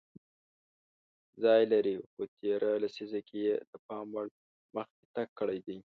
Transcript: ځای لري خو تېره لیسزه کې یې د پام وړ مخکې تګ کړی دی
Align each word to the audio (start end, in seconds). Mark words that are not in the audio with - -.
ځای 1.43 1.61
لري 1.71 1.95
خو 2.11 2.21
تېره 2.39 2.71
لیسزه 2.83 3.19
کې 3.27 3.37
یې 3.47 3.55
د 3.71 3.73
پام 3.85 4.07
وړ 4.15 4.25
مخکې 4.75 5.03
تګ 5.15 5.29
کړی 5.39 5.59
دی 5.67 5.77